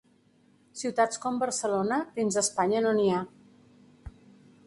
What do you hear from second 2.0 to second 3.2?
dins Espanya no n'hi